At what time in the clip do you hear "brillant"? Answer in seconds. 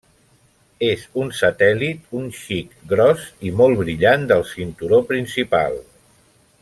3.83-4.27